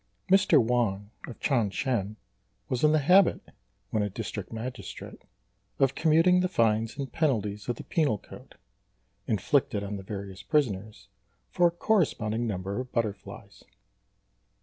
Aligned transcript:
Mr. 0.31 0.59
Wang, 0.59 1.11
of 1.27 1.39
Ch'ang 1.39 1.69
shan, 1.71 2.15
was 2.69 2.83
in 2.83 2.91
the 2.91 2.97
habit, 2.97 3.39
when 3.91 4.01
a 4.01 4.09
District 4.09 4.51
Magistrate, 4.51 5.21
of 5.77 5.93
commuting 5.93 6.39
the 6.39 6.47
fines 6.49 6.97
and 6.97 7.13
penalties 7.13 7.69
of 7.69 7.75
the 7.75 7.83
Penal 7.83 8.17
Code, 8.17 8.55
inflicted 9.27 9.83
on 9.83 9.97
the 9.97 10.03
various 10.03 10.41
prisoners, 10.41 11.07
for 11.51 11.67
a 11.67 11.71
corresponding 11.77 12.47
number 12.47 12.79
of 12.79 12.91
butterflies. 12.91 13.63